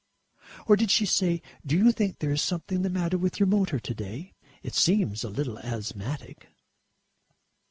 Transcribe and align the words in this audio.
Or 0.65 0.75
did 0.75 0.89
she 0.89 1.05
say, 1.05 1.43
"Do 1.63 1.77
you 1.77 1.91
think 1.91 2.17
there 2.17 2.31
is 2.31 2.41
something 2.41 2.81
the 2.81 2.89
matter 2.89 3.19
with 3.19 3.39
your 3.39 3.45
motor 3.45 3.79
to 3.79 3.93
day? 3.93 4.33
It 4.63 4.73
seems 4.73 5.23
a 5.23 5.29
little 5.29 5.59
asthmatic?" 5.59 6.47